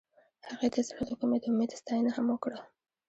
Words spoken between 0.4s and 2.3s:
هغې د زړه له کومې د امید ستاینه هم